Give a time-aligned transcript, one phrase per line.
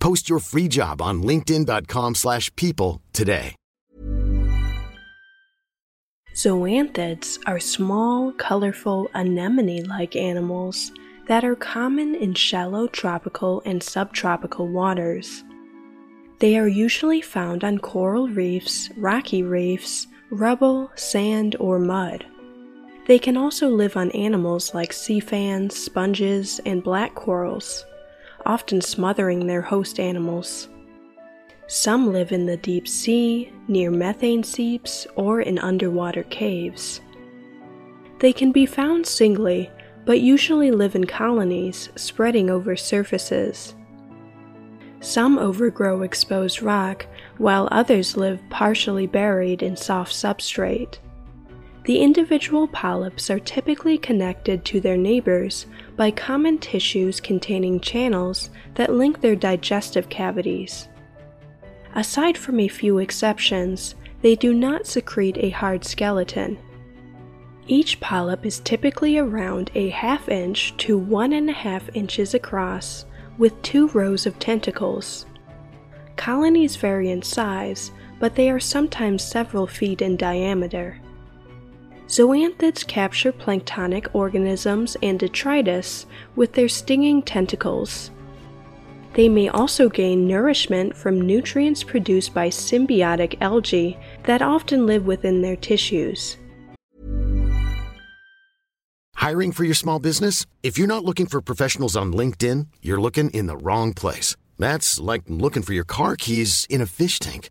[0.00, 3.54] Post your free job on linkedin.com/people slash people today.
[6.34, 10.92] Zoanthids are small, colorful, anemone like animals
[11.26, 15.42] that are common in shallow tropical and subtropical waters.
[16.38, 22.24] They are usually found on coral reefs, rocky reefs, rubble, sand, or mud.
[23.08, 27.84] They can also live on animals like sea fans, sponges, and black corals,
[28.48, 30.68] often smothering their host animals.
[31.68, 37.02] Some live in the deep sea, near methane seeps, or in underwater caves.
[38.20, 39.70] They can be found singly,
[40.06, 43.74] but usually live in colonies spreading over surfaces.
[45.00, 50.98] Some overgrow exposed rock, while others live partially buried in soft substrate.
[51.84, 55.66] The individual polyps are typically connected to their neighbors
[55.96, 60.88] by common tissues containing channels that link their digestive cavities.
[61.94, 66.58] Aside from a few exceptions, they do not secrete a hard skeleton.
[67.66, 73.04] Each polyp is typically around a half inch to one and a half inches across,
[73.36, 75.26] with two rows of tentacles.
[76.16, 80.98] Colonies vary in size, but they are sometimes several feet in diameter.
[82.08, 88.10] Zoanthids capture planktonic organisms and detritus with their stinging tentacles.
[89.12, 95.42] They may also gain nourishment from nutrients produced by symbiotic algae that often live within
[95.42, 96.38] their tissues.
[99.16, 100.46] Hiring for your small business?
[100.62, 104.34] If you're not looking for professionals on LinkedIn, you're looking in the wrong place.
[104.58, 107.50] That's like looking for your car keys in a fish tank.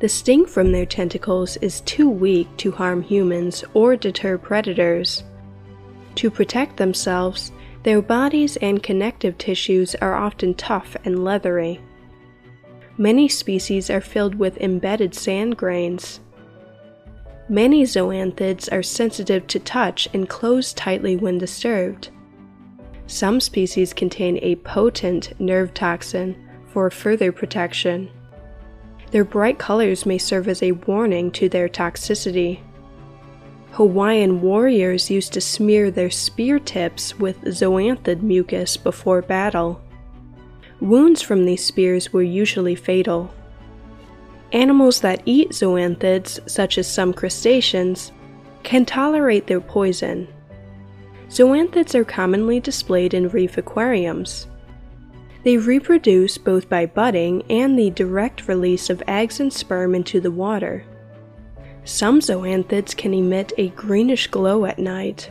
[0.00, 5.24] The sting from their tentacles is too weak to harm humans or deter predators.
[6.16, 7.50] To protect themselves,
[7.82, 11.80] their bodies and connective tissues are often tough and leathery.
[12.96, 16.20] Many species are filled with embedded sand grains.
[17.48, 22.10] Many zoanthids are sensitive to touch and close tightly when disturbed.
[23.06, 26.36] Some species contain a potent nerve toxin
[26.72, 28.10] for further protection.
[29.10, 32.60] Their bright colors may serve as a warning to their toxicity.
[33.72, 39.80] Hawaiian warriors used to smear their spear tips with zoanthid mucus before battle.
[40.80, 43.32] Wounds from these spears were usually fatal.
[44.52, 48.12] Animals that eat zoanthids, such as some crustaceans,
[48.62, 50.28] can tolerate their poison.
[51.28, 54.46] Zoanthids are commonly displayed in reef aquariums.
[55.44, 60.30] They reproduce both by budding and the direct release of eggs and sperm into the
[60.30, 60.84] water.
[61.84, 65.30] Some zoanthids can emit a greenish glow at night.